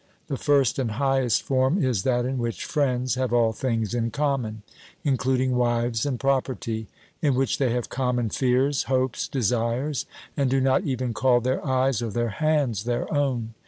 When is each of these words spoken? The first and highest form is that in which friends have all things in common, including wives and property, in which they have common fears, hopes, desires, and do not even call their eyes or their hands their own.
The 0.29 0.35
first 0.37 0.79
and 0.79 0.93
highest 0.93 1.43
form 1.43 1.77
is 1.77 2.01
that 2.01 2.25
in 2.25 2.39
which 2.39 2.65
friends 2.65 3.13
have 3.13 3.31
all 3.31 3.53
things 3.53 3.93
in 3.93 4.09
common, 4.09 4.63
including 5.03 5.55
wives 5.55 6.07
and 6.07 6.19
property, 6.19 6.87
in 7.21 7.35
which 7.35 7.59
they 7.59 7.71
have 7.73 7.89
common 7.89 8.31
fears, 8.31 8.85
hopes, 8.85 9.27
desires, 9.27 10.07
and 10.35 10.49
do 10.49 10.59
not 10.59 10.85
even 10.85 11.13
call 11.13 11.39
their 11.39 11.63
eyes 11.63 12.01
or 12.01 12.09
their 12.09 12.29
hands 12.29 12.85
their 12.85 13.13
own. 13.13 13.53